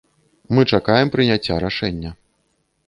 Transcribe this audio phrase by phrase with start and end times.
[0.59, 2.17] Мы чакаем прыняцця рашэння.